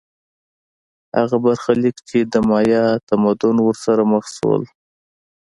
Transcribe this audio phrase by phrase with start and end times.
[1.17, 4.63] هغه برخلیک چې د مایا تمدن ورسره مخ شول